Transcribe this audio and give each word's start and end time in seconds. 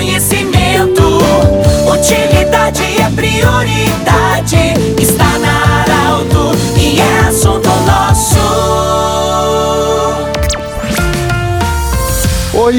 conhecimento. 0.00 1.18
Utilidade 1.86 2.49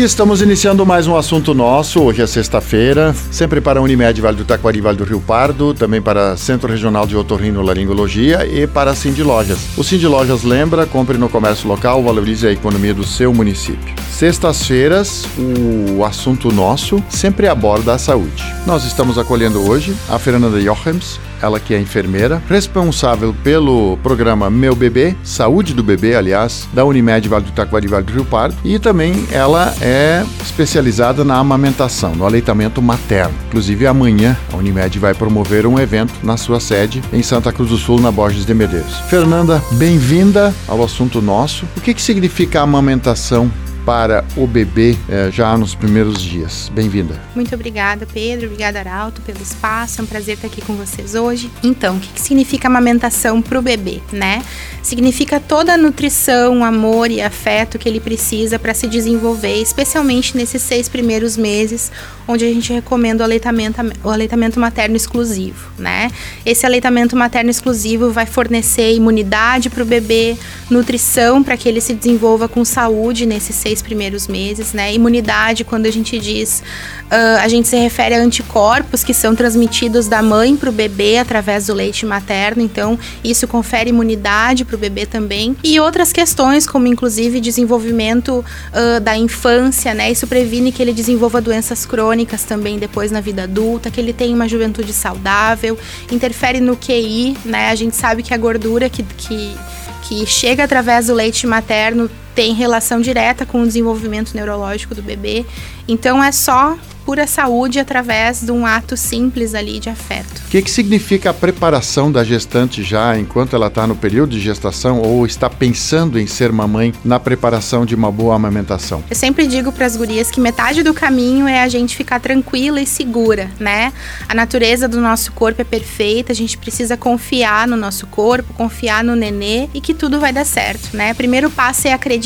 Estamos 0.03 0.41
iniciando 0.41 0.83
mais 0.83 1.05
um 1.05 1.15
assunto 1.15 1.53
nosso. 1.53 2.01
Hoje 2.01 2.23
é 2.23 2.27
sexta-feira, 2.27 3.13
sempre 3.29 3.61
para 3.61 3.79
a 3.79 3.83
Unimed 3.83 4.19
Vale 4.19 4.35
do 4.35 4.43
Taquari, 4.43 4.81
Vale 4.81 4.97
do 4.97 5.03
Rio 5.03 5.21
Pardo, 5.21 5.75
também 5.75 6.01
para 6.01 6.35
Centro 6.35 6.67
Regional 6.67 7.05
de 7.05 7.15
Otorrino 7.15 7.61
Laringologia 7.61 8.43
e 8.47 8.65
para 8.65 8.89
a 8.89 8.95
Cindy 8.95 9.21
Lojas. 9.21 9.59
O 9.77 9.83
Cindy 9.83 10.07
Lojas 10.07 10.41
lembra, 10.41 10.87
compre 10.87 11.19
no 11.19 11.29
comércio 11.29 11.67
local, 11.67 12.01
valorize 12.01 12.47
a 12.47 12.51
economia 12.51 12.95
do 12.95 13.03
seu 13.03 13.31
município. 13.31 13.93
Sextas-feiras, 14.11 15.23
o 15.37 16.03
assunto 16.03 16.51
nosso 16.51 17.01
sempre 17.07 17.47
aborda 17.47 17.93
a 17.93 17.99
saúde. 17.99 18.43
Nós 18.65 18.83
estamos 18.85 19.19
acolhendo 19.19 19.61
hoje 19.69 19.95
a 20.09 20.17
Fernanda 20.17 20.59
Jochems, 20.59 21.19
ela 21.41 21.59
que 21.59 21.73
é 21.73 21.79
enfermeira, 21.79 22.41
responsável 22.47 23.35
pelo 23.43 23.97
programa 24.03 24.49
Meu 24.49 24.75
Bebê, 24.75 25.15
Saúde 25.23 25.73
do 25.73 25.83
Bebê, 25.83 26.15
aliás, 26.15 26.67
da 26.73 26.85
Unimed 26.85 27.27
Vale 27.27 27.45
do 27.45 27.51
Taquari, 27.51 27.87
Vale 27.87 28.05
do 28.05 28.13
Rio 28.13 28.25
Pardo, 28.25 28.55
e 28.63 28.77
também 28.79 29.25
ela 29.31 29.73
é 29.81 30.23
especializada 30.41 31.23
na 31.23 31.37
amamentação, 31.37 32.15
no 32.15 32.25
aleitamento 32.25 32.81
materno. 32.81 33.33
Inclusive, 33.47 33.87
amanhã 33.87 34.37
a 34.53 34.57
Unimed 34.57 34.99
vai 34.99 35.13
promover 35.13 35.65
um 35.65 35.79
evento 35.79 36.13
na 36.23 36.37
sua 36.37 36.59
sede 36.59 37.01
em 37.11 37.23
Santa 37.23 37.51
Cruz 37.51 37.69
do 37.69 37.77
Sul, 37.77 37.99
na 37.99 38.11
Borges 38.11 38.45
de 38.45 38.53
Medeiros. 38.53 38.95
Fernanda, 39.09 39.61
bem-vinda 39.73 40.53
ao 40.67 40.83
assunto 40.83 41.21
nosso. 41.21 41.65
O 41.75 41.81
que, 41.81 41.93
que 41.93 42.01
significa 42.01 42.61
amamentação 42.61 43.51
para 43.91 44.23
o 44.37 44.47
bebê 44.47 44.95
eh, 45.09 45.29
já 45.33 45.57
nos 45.57 45.75
primeiros 45.75 46.21
dias. 46.21 46.71
Bem-vinda. 46.73 47.21
Muito 47.35 47.53
obrigada, 47.53 48.07
Pedro. 48.13 48.45
Obrigada, 48.45 48.79
Arauto, 48.79 49.21
pelo 49.21 49.41
espaço. 49.41 49.99
É 49.99 50.03
um 50.05 50.07
prazer 50.07 50.35
estar 50.35 50.47
aqui 50.47 50.61
com 50.61 50.75
vocês 50.75 51.13
hoje. 51.13 51.51
Então, 51.61 51.97
o 51.97 51.99
que, 51.99 52.07
que 52.07 52.21
significa 52.21 52.69
amamentação 52.69 53.41
para 53.41 53.59
o 53.59 53.61
bebê, 53.61 54.01
né? 54.09 54.41
Significa 54.81 55.41
toda 55.41 55.73
a 55.73 55.77
nutrição, 55.77 56.63
amor 56.63 57.11
e 57.11 57.21
afeto 57.21 57.77
que 57.77 57.87
ele 57.87 57.99
precisa 57.99 58.57
para 58.57 58.73
se 58.73 58.87
desenvolver, 58.87 59.61
especialmente 59.61 60.37
nesses 60.37 60.61
seis 60.61 60.87
primeiros 60.87 61.35
meses, 61.35 61.91
onde 62.25 62.45
a 62.45 62.47
gente 62.47 62.71
recomenda 62.71 63.23
o 63.23 63.25
aleitamento, 63.25 63.81
o 64.03 64.09
aleitamento 64.09 64.57
materno 64.57 64.95
exclusivo, 64.95 65.69
né? 65.77 66.09
Esse 66.45 66.65
aleitamento 66.65 67.15
materno 67.15 67.49
exclusivo 67.49 68.09
vai 68.09 68.25
fornecer 68.25 68.93
imunidade 68.93 69.69
para 69.69 69.83
o 69.83 69.85
bebê, 69.85 70.37
nutrição 70.69 71.43
para 71.43 71.57
que 71.57 71.67
ele 71.67 71.81
se 71.81 71.93
desenvolva 71.93 72.47
com 72.47 72.63
saúde 72.63 73.25
nesses 73.25 73.55
seis 73.55 73.80
primeiros 73.81 74.27
meses, 74.27 74.73
né? 74.73 74.93
Imunidade, 74.93 75.63
quando 75.63 75.85
a 75.85 75.91
gente 75.91 76.19
diz, 76.19 76.61
uh, 77.05 77.39
a 77.41 77.47
gente 77.47 77.67
se 77.67 77.77
refere 77.77 78.15
a 78.15 78.19
anticorpos 78.19 79.03
que 79.03 79.13
são 79.13 79.35
transmitidos 79.35 80.07
da 80.07 80.21
mãe 80.21 80.55
para 80.55 80.69
o 80.69 80.71
bebê 80.71 81.17
através 81.17 81.67
do 81.67 81.73
leite 81.73 82.05
materno, 82.05 82.61
então 82.61 82.97
isso 83.23 83.47
confere 83.47 83.89
imunidade 83.89 84.65
para 84.65 84.75
o 84.75 84.79
bebê 84.79 85.05
também. 85.05 85.55
E 85.63 85.79
outras 85.79 86.11
questões, 86.13 86.65
como 86.67 86.87
inclusive 86.87 87.39
desenvolvimento 87.39 88.39
uh, 88.39 88.99
da 88.99 89.17
infância, 89.17 89.93
né? 89.93 90.11
Isso 90.11 90.27
previne 90.27 90.71
que 90.71 90.81
ele 90.81 90.93
desenvolva 90.93 91.41
doenças 91.41 91.85
crônicas 91.85 92.43
também 92.43 92.77
depois 92.77 93.11
na 93.11 93.21
vida 93.21 93.43
adulta, 93.43 93.89
que 93.89 93.99
ele 93.99 94.13
tenha 94.13 94.35
uma 94.35 94.47
juventude 94.47 94.93
saudável, 94.93 95.77
interfere 96.11 96.59
no 96.59 96.77
QI, 96.77 97.37
né? 97.43 97.69
A 97.69 97.75
gente 97.75 97.95
sabe 97.95 98.23
que 98.23 98.33
a 98.33 98.37
gordura 98.37 98.89
que, 98.89 99.03
que 99.03 99.55
que 100.01 100.25
chega 100.25 100.65
através 100.65 101.07
do 101.07 101.13
leite 101.13 101.47
materno 101.47 102.09
tem 102.35 102.53
relação 102.53 103.01
direta 103.01 103.45
com 103.45 103.61
o 103.61 103.67
desenvolvimento 103.67 104.33
neurológico 104.33 104.95
do 104.95 105.01
bebê. 105.01 105.45
Então 105.87 106.23
é 106.23 106.31
só 106.31 106.77
pura 107.05 107.25
saúde 107.27 107.79
através 107.79 108.41
de 108.41 108.51
um 108.51 108.65
ato 108.65 108.95
simples 108.95 109.55
ali 109.55 109.79
de 109.79 109.89
afeto. 109.89 110.41
O 110.47 110.51
que, 110.51 110.61
que 110.61 110.71
significa 110.71 111.29
a 111.29 111.33
preparação 111.33 112.11
da 112.11 112.23
gestante 112.23 112.83
já 112.83 113.17
enquanto 113.17 113.55
ela 113.55 113.67
está 113.67 113.87
no 113.87 113.95
período 113.95 114.31
de 114.31 114.39
gestação 114.39 115.01
ou 115.01 115.25
está 115.25 115.49
pensando 115.49 116.19
em 116.19 116.27
ser 116.27 116.51
mamãe 116.51 116.93
na 117.03 117.19
preparação 117.19 117.85
de 117.85 117.95
uma 117.95 118.11
boa 118.11 118.35
amamentação? 118.35 119.03
Eu 119.09 119.15
sempre 119.15 119.47
digo 119.47 119.71
para 119.71 119.85
as 119.85 119.95
gurias 119.95 120.29
que 120.29 120.39
metade 120.39 120.83
do 120.83 120.93
caminho 120.93 121.47
é 121.47 121.63
a 121.63 121.67
gente 121.67 121.95
ficar 121.95 122.19
tranquila 122.19 122.81
e 122.81 122.85
segura, 122.85 123.49
né? 123.59 123.91
A 124.27 124.33
natureza 124.33 124.87
do 124.87 124.99
nosso 124.99 125.31
corpo 125.31 125.61
é 125.61 125.65
perfeita, 125.65 126.31
a 126.31 126.35
gente 126.35 126.57
precisa 126.57 126.95
confiar 126.95 127.67
no 127.67 127.77
nosso 127.77 128.05
corpo, 128.07 128.53
confiar 128.53 129.03
no 129.03 129.15
nenê 129.15 129.69
e 129.73 129.81
que 129.81 129.93
tudo 129.93 130.19
vai 130.19 130.33
dar 130.33 130.45
certo, 130.45 130.95
né? 130.95 131.13
Primeiro 131.13 131.49
passo 131.49 131.87
é 131.87 131.93
acreditar, 131.93 132.20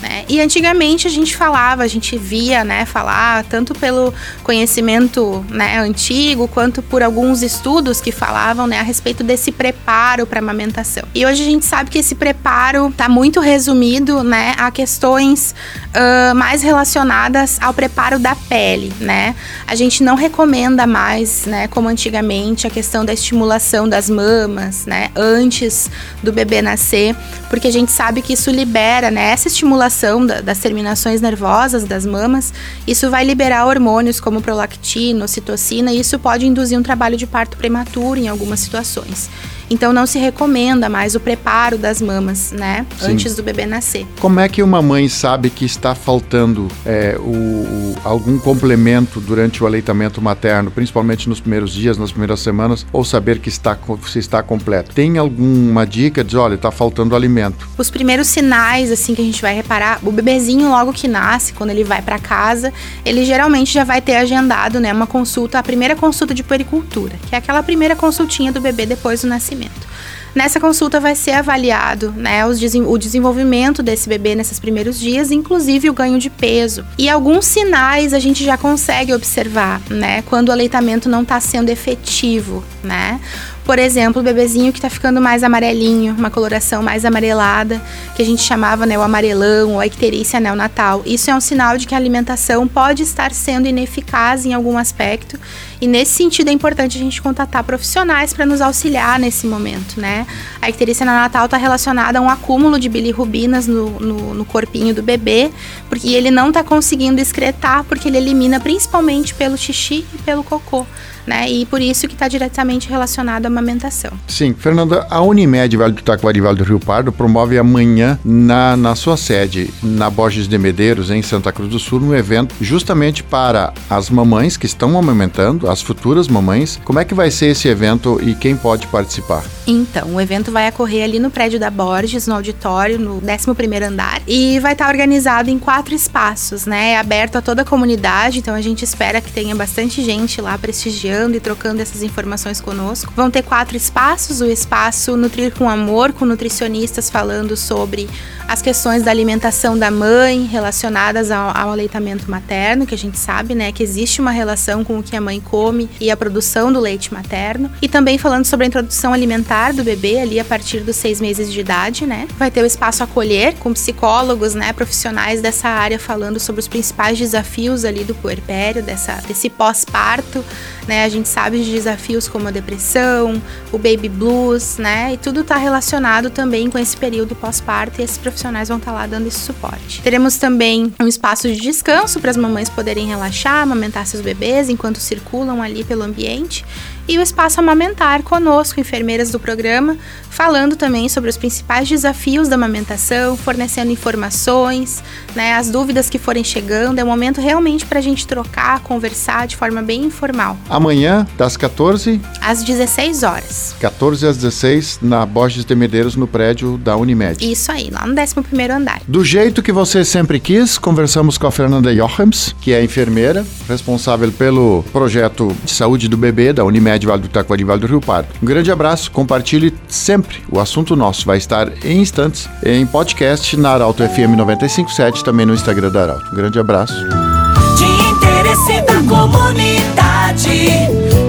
né? 0.00 0.24
E 0.28 0.40
antigamente 0.40 1.06
a 1.06 1.10
gente 1.10 1.36
falava, 1.36 1.82
a 1.82 1.86
gente 1.86 2.16
via, 2.16 2.64
né, 2.64 2.86
falar 2.86 3.44
tanto 3.44 3.74
pelo 3.74 4.12
conhecimento 4.42 5.44
né, 5.48 5.78
antigo, 5.78 6.48
quanto 6.48 6.82
por 6.82 7.02
alguns 7.02 7.42
estudos 7.42 8.00
que 8.00 8.10
falavam 8.10 8.66
né, 8.66 8.80
a 8.80 8.82
respeito 8.82 9.22
desse 9.22 9.52
preparo 9.52 10.26
para 10.26 10.38
amamentação. 10.38 11.04
E 11.14 11.26
hoje 11.26 11.42
a 11.42 11.46
gente 11.46 11.66
sabe 11.66 11.90
que 11.90 11.98
esse 11.98 12.14
preparo 12.14 12.88
está 12.88 13.08
muito 13.08 13.40
resumido 13.40 14.22
né, 14.22 14.54
a 14.56 14.70
questões 14.70 15.54
uh, 15.94 16.34
mais 16.34 16.62
relacionadas 16.62 17.58
ao 17.60 17.74
preparo 17.74 18.18
da 18.18 18.34
pele. 18.34 18.92
Né? 19.00 19.34
A 19.66 19.74
gente 19.74 20.02
não 20.02 20.14
recomenda 20.14 20.86
mais, 20.86 21.46
né, 21.46 21.68
como 21.68 21.88
antigamente, 21.88 22.66
a 22.66 22.70
questão 22.70 23.04
da 23.04 23.12
estimulação 23.12 23.88
das 23.88 24.08
mamas 24.08 24.86
né, 24.86 25.10
antes 25.14 25.90
do 26.22 26.32
bebê 26.32 26.62
nascer, 26.62 27.14
porque 27.50 27.68
a 27.68 27.72
gente 27.72 27.92
sabe 27.92 28.22
que 28.22 28.32
isso 28.32 28.50
libera 28.50 29.10
né, 29.10 29.33
essa 29.34 29.48
estimulação 29.48 30.24
da, 30.24 30.40
das 30.40 30.58
terminações 30.58 31.20
nervosas 31.20 31.84
das 31.84 32.06
mamas, 32.06 32.54
isso 32.86 33.10
vai 33.10 33.24
liberar 33.24 33.66
hormônios 33.66 34.20
como 34.20 34.40
prolactina, 34.40 35.24
ocitocina, 35.24 35.92
e 35.92 35.98
isso 35.98 36.18
pode 36.20 36.46
induzir 36.46 36.78
um 36.78 36.82
trabalho 36.82 37.16
de 37.16 37.26
parto 37.26 37.56
prematuro 37.56 38.18
em 38.18 38.28
algumas 38.28 38.60
situações. 38.60 39.28
Então 39.70 39.92
não 39.92 40.06
se 40.06 40.18
recomenda 40.18 40.88
mais 40.88 41.14
o 41.14 41.20
preparo 41.20 41.78
das 41.78 42.00
mamas, 42.00 42.52
né? 42.52 42.86
Sim. 42.98 43.12
Antes 43.12 43.34
do 43.34 43.42
bebê 43.42 43.66
nascer. 43.66 44.06
Como 44.20 44.40
é 44.40 44.48
que 44.48 44.62
uma 44.62 44.82
mãe 44.82 45.08
sabe 45.08 45.50
que 45.50 45.64
está 45.64 45.94
faltando 45.94 46.68
é, 46.84 47.16
o, 47.18 47.30
o, 47.30 47.96
algum 48.04 48.38
complemento 48.38 49.20
durante 49.20 49.62
o 49.62 49.66
aleitamento 49.66 50.20
materno, 50.20 50.70
principalmente 50.70 51.28
nos 51.28 51.40
primeiros 51.40 51.72
dias, 51.72 51.96
nas 51.96 52.10
primeiras 52.10 52.40
semanas, 52.40 52.86
ou 52.92 53.04
saber 53.04 53.38
que 53.38 53.48
está, 53.48 53.78
se 54.06 54.18
está 54.18 54.42
completo? 54.42 54.94
Tem 54.94 55.16
alguma 55.18 55.86
dica 55.86 56.22
de, 56.22 56.36
olha, 56.36 56.54
está 56.54 56.70
faltando 56.70 57.16
alimento? 57.16 57.68
Os 57.78 57.90
primeiros 57.90 58.28
sinais, 58.28 58.92
assim, 58.92 59.14
que 59.14 59.22
a 59.22 59.24
gente 59.24 59.40
vai 59.40 59.54
reparar, 59.54 59.98
o 60.02 60.12
bebezinho 60.12 60.68
logo 60.68 60.92
que 60.92 61.08
nasce, 61.08 61.52
quando 61.52 61.70
ele 61.70 61.84
vai 61.84 62.02
para 62.02 62.18
casa, 62.18 62.72
ele 63.04 63.24
geralmente 63.24 63.72
já 63.72 63.84
vai 63.84 64.00
ter 64.00 64.16
agendado, 64.16 64.78
né, 64.78 64.92
uma 64.92 65.06
consulta, 65.06 65.58
a 65.58 65.62
primeira 65.62 65.96
consulta 65.96 66.34
de 66.34 66.42
puericultura, 66.42 67.14
que 67.28 67.34
é 67.34 67.38
aquela 67.38 67.62
primeira 67.62 67.96
consultinha 67.96 68.52
do 68.52 68.60
bebê 68.60 68.84
depois 68.84 69.22
do 69.22 69.28
nascimento 69.28 69.53
nascimento. 69.54 69.93
Nessa 70.34 70.58
consulta 70.58 70.98
vai 70.98 71.14
ser 71.14 71.32
avaliado 71.32 72.12
né, 72.12 72.44
o 72.44 72.98
desenvolvimento 72.98 73.82
desse 73.82 74.08
bebê 74.08 74.34
nesses 74.34 74.58
primeiros 74.58 74.98
dias, 74.98 75.30
inclusive 75.30 75.88
o 75.88 75.94
ganho 75.94 76.18
de 76.18 76.28
peso. 76.28 76.84
E 76.98 77.08
alguns 77.08 77.44
sinais 77.46 78.12
a 78.12 78.18
gente 78.18 78.44
já 78.44 78.58
consegue 78.58 79.14
observar, 79.14 79.80
né? 79.88 80.22
Quando 80.22 80.48
o 80.48 80.52
aleitamento 80.52 81.08
não 81.08 81.22
está 81.22 81.38
sendo 81.38 81.70
efetivo, 81.70 82.64
né? 82.82 83.20
Por 83.64 83.78
exemplo, 83.78 84.20
o 84.20 84.24
bebezinho 84.24 84.72
que 84.72 84.78
está 84.78 84.90
ficando 84.90 85.22
mais 85.22 85.42
amarelinho, 85.42 86.14
uma 86.14 86.30
coloração 86.30 86.82
mais 86.82 87.02
amarelada, 87.04 87.80
que 88.14 88.20
a 88.20 88.24
gente 88.24 88.42
chamava 88.42 88.84
né, 88.84 88.98
o 88.98 89.02
amarelão 89.02 89.72
ou 89.72 89.80
a 89.80 89.86
icterícia 89.86 90.38
neonatal. 90.38 91.02
Isso 91.06 91.30
é 91.30 91.34
um 91.34 91.40
sinal 91.40 91.78
de 91.78 91.86
que 91.86 91.94
a 91.94 91.98
alimentação 91.98 92.68
pode 92.68 93.02
estar 93.02 93.32
sendo 93.32 93.66
ineficaz 93.66 94.44
em 94.44 94.52
algum 94.52 94.76
aspecto. 94.76 95.40
E 95.80 95.86
nesse 95.86 96.12
sentido 96.12 96.48
é 96.48 96.52
importante 96.52 96.98
a 96.98 97.00
gente 97.00 97.22
contatar 97.22 97.64
profissionais 97.64 98.34
para 98.34 98.44
nos 98.44 98.60
auxiliar 98.60 99.18
nesse 99.18 99.46
momento, 99.46 99.98
né? 99.98 100.23
A 100.60 100.68
icterícia 100.68 101.04
neonatal 101.04 101.44
está 101.46 101.56
relacionada 101.56 102.18
a 102.18 102.22
um 102.22 102.28
acúmulo 102.28 102.78
de 102.78 102.88
bilirrubinas 102.88 103.66
no, 103.66 103.90
no, 104.00 104.34
no 104.34 104.44
corpinho 104.44 104.94
do 104.94 105.02
bebê, 105.02 105.50
porque 105.88 106.08
ele 106.08 106.30
não 106.30 106.48
está 106.48 106.62
conseguindo 106.62 107.20
excretar, 107.20 107.84
porque 107.84 108.08
ele 108.08 108.18
elimina 108.18 108.60
principalmente 108.60 109.34
pelo 109.34 109.56
xixi 109.56 110.06
e 110.14 110.18
pelo 110.18 110.42
cocô 110.42 110.86
né? 111.26 111.48
E 111.50 111.66
por 111.66 111.80
isso 111.80 112.06
que 112.06 112.14
está 112.14 112.28
diretamente 112.28 112.88
relacionado 112.88 113.46
à 113.46 113.48
amamentação. 113.48 114.12
Sim, 114.26 114.54
Fernanda, 114.54 115.06
a 115.10 115.20
Unimed 115.20 115.76
Vale 115.76 115.92
do 115.92 116.02
Taquari 116.02 116.40
Vale 116.40 116.58
do 116.58 116.64
Rio 116.64 116.80
Pardo 116.80 117.12
promove 117.12 117.58
amanhã 117.58 118.18
na, 118.24 118.76
na 118.76 118.94
sua 118.94 119.16
sede, 119.16 119.72
na 119.82 120.10
Borges 120.10 120.48
de 120.48 120.58
Medeiros, 120.58 121.10
em 121.10 121.22
Santa 121.22 121.52
Cruz 121.52 121.70
do 121.70 121.78
Sul, 121.78 122.00
um 122.00 122.14
evento 122.14 122.54
justamente 122.60 123.22
para 123.22 123.72
as 123.88 124.10
mamães 124.10 124.56
que 124.56 124.66
estão 124.66 124.98
amamentando, 124.98 125.68
as 125.70 125.80
futuras 125.80 126.28
mamães. 126.28 126.78
Como 126.84 126.98
é 126.98 127.04
que 127.04 127.14
vai 127.14 127.30
ser 127.30 127.46
esse 127.46 127.68
evento 127.68 128.20
e 128.22 128.34
quem 128.34 128.56
pode 128.56 128.86
participar? 128.88 129.44
Então, 129.66 130.14
o 130.14 130.20
evento 130.20 130.52
vai 130.52 130.68
ocorrer 130.68 131.04
ali 131.04 131.18
no 131.18 131.30
prédio 131.30 131.58
da 131.58 131.70
Borges, 131.70 132.26
no 132.26 132.34
auditório, 132.34 132.98
no 132.98 133.20
11º 133.20 133.82
andar, 133.82 134.20
e 134.26 134.58
vai 134.60 134.72
estar 134.72 134.88
organizado 134.88 135.48
em 135.48 135.58
quatro 135.58 135.94
espaços, 135.94 136.66
né? 136.66 136.90
É 136.90 136.98
aberto 136.98 137.36
a 137.36 137.42
toda 137.42 137.62
a 137.62 137.64
comunidade, 137.64 138.38
então 138.38 138.54
a 138.54 138.60
gente 138.60 138.84
espera 138.84 139.20
que 139.20 139.32
tenha 139.32 139.54
bastante 139.54 140.02
gente 140.02 140.40
lá 140.40 140.58
prestigiando 140.58 141.13
e 141.36 141.40
trocando 141.40 141.80
essas 141.80 142.02
informações 142.02 142.60
conosco. 142.60 143.12
Vão 143.14 143.30
ter 143.30 143.42
quatro 143.42 143.76
espaços: 143.76 144.40
o 144.40 144.46
espaço 144.46 145.16
Nutrir 145.16 145.54
com 145.54 145.68
Amor, 145.68 146.12
com 146.12 146.24
nutricionistas 146.24 147.08
falando 147.08 147.56
sobre 147.56 148.08
as 148.46 148.60
questões 148.60 149.02
da 149.02 149.10
alimentação 149.10 149.76
da 149.76 149.90
mãe 149.90 150.44
relacionadas 150.44 151.30
ao, 151.30 151.56
ao, 151.56 151.70
aleitamento 151.70 152.30
materno, 152.30 152.86
que 152.86 152.94
a 152.94 152.98
gente 152.98 153.18
sabe, 153.18 153.54
né, 153.54 153.72
que 153.72 153.82
existe 153.82 154.20
uma 154.20 154.30
relação 154.30 154.84
com 154.84 154.98
o 154.98 155.02
que 155.02 155.16
a 155.16 155.20
mãe 155.20 155.40
come 155.40 155.88
e 156.00 156.10
a 156.10 156.16
produção 156.16 156.72
do 156.72 156.78
leite 156.78 157.12
materno. 157.12 157.70
E 157.80 157.88
também 157.88 158.18
falando 158.18 158.44
sobre 158.44 158.64
a 158.64 158.68
introdução 158.68 159.12
alimentar 159.12 159.72
do 159.72 159.82
bebê 159.82 160.20
ali 160.20 160.38
a 160.38 160.44
partir 160.44 160.80
dos 160.80 160.96
seis 160.96 161.20
meses 161.20 161.52
de 161.52 161.60
idade, 161.60 162.06
né. 162.06 162.28
Vai 162.38 162.50
ter 162.50 162.62
o 162.62 162.66
espaço 162.66 163.02
acolher 163.02 163.54
com 163.54 163.72
psicólogos, 163.72 164.54
né, 164.54 164.72
profissionais 164.72 165.40
dessa 165.40 165.68
área 165.68 165.98
falando 165.98 166.38
sobre 166.38 166.60
os 166.60 166.68
principais 166.68 167.18
desafios 167.18 167.84
ali 167.84 168.04
do 168.04 168.14
puerpério, 168.14 168.82
dessa, 168.82 169.14
desse 169.26 169.48
pós-parto, 169.48 170.44
né. 170.86 171.04
A 171.04 171.08
gente 171.08 171.28
sabe 171.28 171.62
de 171.62 171.70
desafios 171.70 172.28
como 172.28 172.48
a 172.48 172.50
depressão, 172.50 173.40
o 173.72 173.78
baby 173.78 174.08
blues, 174.08 174.76
né, 174.78 175.14
e 175.14 175.16
tudo 175.16 175.40
está 175.40 175.56
relacionado 175.56 176.30
também 176.30 176.70
com 176.70 176.78
esse 176.78 176.96
período 176.96 177.34
pós-parto 177.34 178.00
e 178.00 178.04
esses 178.04 178.18
profissionais 178.34 178.68
vão 178.68 178.78
estar 178.78 178.90
tá 178.90 178.98
lá 178.98 179.06
dando 179.06 179.26
esse 179.26 179.38
suporte. 179.38 180.02
Teremos 180.02 180.36
também 180.36 180.92
um 181.00 181.06
espaço 181.06 181.48
de 181.48 181.58
descanso 181.60 182.20
para 182.20 182.30
as 182.30 182.36
mamães 182.36 182.68
poderem 182.68 183.06
relaxar, 183.06 183.62
amamentar 183.62 184.06
seus 184.06 184.22
bebês 184.22 184.68
enquanto 184.68 184.98
circulam 184.98 185.62
ali 185.62 185.84
pelo 185.84 186.02
ambiente 186.02 186.64
e 187.06 187.18
o 187.18 187.22
espaço 187.22 187.60
amamentar 187.60 188.22
conosco, 188.22 188.80
enfermeiras 188.80 189.30
do 189.30 189.38
programa, 189.38 189.96
falando 190.30 190.74
também 190.76 191.08
sobre 191.08 191.30
os 191.30 191.36
principais 191.36 191.88
desafios 191.88 192.48
da 192.48 192.56
amamentação, 192.56 193.36
fornecendo 193.36 193.92
informações, 193.92 195.02
né, 195.34 195.54
as 195.54 195.70
dúvidas 195.70 196.10
que 196.10 196.18
forem 196.18 196.42
chegando. 196.42 196.98
É 196.98 197.04
um 197.04 197.06
momento 197.06 197.40
realmente 197.40 197.86
para 197.86 197.98
a 197.98 198.02
gente 198.02 198.26
trocar, 198.26 198.80
conversar 198.80 199.46
de 199.46 199.56
forma 199.56 199.82
bem 199.82 200.04
informal. 200.04 200.56
Amanhã, 200.68 201.26
das 201.36 201.56
14 201.56 202.20
às 202.40 202.62
16 202.64 203.22
horas. 203.22 203.76
14 203.80 204.26
às 204.26 204.36
16 204.36 204.98
na 205.02 205.24
Borges 205.24 205.64
de 205.64 205.74
Medeiros, 205.74 206.16
no 206.16 206.26
prédio 206.26 206.78
da 206.78 206.96
Unimed. 206.96 207.38
Isso 207.40 207.70
aí, 207.70 207.90
lá 207.90 208.06
no 208.06 208.14
11 208.14 208.34
andar. 208.72 209.00
Do 209.06 209.24
jeito 209.24 209.62
que 209.62 209.72
você 209.72 210.04
sempre 210.04 210.40
quis, 210.40 210.78
conversamos 210.78 211.38
com 211.38 211.46
a 211.46 211.52
Fernanda 211.52 211.94
Jochems, 211.94 212.54
que 212.60 212.72
é 212.72 212.82
enfermeira, 212.82 213.44
responsável 213.68 214.30
pelo 214.32 214.84
projeto 214.92 215.54
de 215.64 215.72
saúde 215.72 216.08
do 216.08 216.16
bebê 216.16 216.52
da 216.52 216.64
Unimed 216.94 217.06
Vale 217.06 217.22
do 217.22 217.28
Taquari, 217.28 217.64
Vale 217.64 217.80
do 217.80 217.86
Rio 217.86 218.00
Pardo. 218.00 218.28
Um 218.42 218.46
grande 218.46 218.70
abraço, 218.70 219.10
compartilhe 219.10 219.74
sempre 219.88 220.42
o 220.50 220.60
assunto 220.60 220.94
nosso. 220.94 221.26
Vai 221.26 221.38
estar 221.38 221.68
em 221.84 222.00
instantes 222.00 222.48
em 222.64 222.86
podcast 222.86 223.56
na 223.56 223.70
Arauto 223.70 224.02
FM 224.02 224.36
957, 224.36 225.24
também 225.24 225.46
no 225.46 225.54
Instagram 225.54 225.90
da 225.90 226.02
Arauto. 226.02 226.30
Um 226.30 226.34
grande 226.34 226.58
abraço. 226.58 226.94
De 226.94 227.84
interesse 227.84 228.80
da 228.82 229.02
comunidade, 229.02 230.68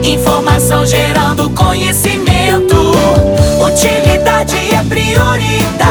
informação 0.03 0.85
gerando 0.85 1.49
conhecimento. 1.49 2.75
Utilidade 3.65 4.55
é 4.73 4.83
prioridade 4.83 5.84